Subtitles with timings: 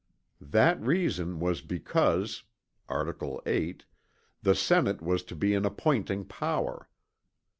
[0.41, 2.41] That reason was because
[2.89, 3.19] (Art.
[3.19, 3.77] VIII),
[4.41, 6.89] the Senate was to be an appointing power.